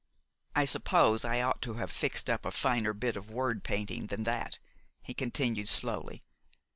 [0.55, 4.23] "I suppose I ought to have fixed up a finer bit of word painting than
[4.23, 4.57] that,"
[5.03, 6.23] he continued slowly.